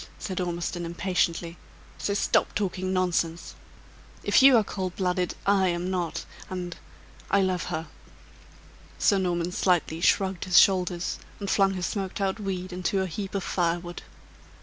said 0.17 0.41
Ormiston, 0.41 0.83
impatiently. 0.83 1.57
"So 1.99 2.15
stop 2.15 2.55
talking 2.55 2.91
nonsense. 2.91 3.53
If 4.23 4.41
you 4.41 4.57
are 4.57 4.63
cold 4.63 4.95
blooded, 4.95 5.35
I 5.45 5.67
am 5.67 5.91
not; 5.91 6.25
and 6.49 6.75
I 7.29 7.41
love 7.41 7.65
her!" 7.65 7.85
Sir 8.97 9.19
Norman 9.19 9.51
slightly 9.51 10.01
shrugged 10.01 10.45
his 10.45 10.57
shoulders, 10.57 11.19
and 11.39 11.51
flung 11.51 11.75
his 11.75 11.85
smoked 11.85 12.19
out 12.19 12.39
weed 12.39 12.73
into 12.73 13.01
a 13.01 13.05
heap 13.05 13.35
of 13.35 13.43
fire 13.43 13.77
wood. 13.79 14.01